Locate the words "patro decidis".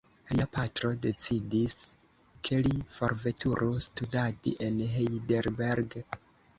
0.53-1.75